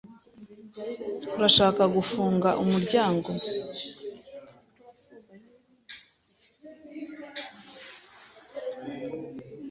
[1.35, 3.29] Urashaka gufunga umuryango?